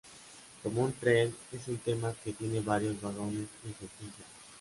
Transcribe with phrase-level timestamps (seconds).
[0.63, 4.25] Como un tren, es un tema que tiene varios vagones en su extensión.